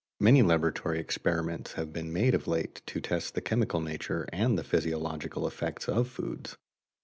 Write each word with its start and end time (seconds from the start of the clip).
Many 0.19 0.41
laboratory 0.41 0.97
experiments 0.99 1.73
have 1.73 1.93
been 1.93 2.11
made 2.11 2.33
of 2.33 2.47
late 2.47 2.81
to 2.87 2.99
test 2.99 3.35
the 3.35 3.41
chemical 3.41 3.79
nature 3.81 4.27
and 4.33 4.57
the 4.57 4.63
physiological 4.63 5.45
effects 5.45 5.87
of 5.87 6.07
foods. 6.09 6.57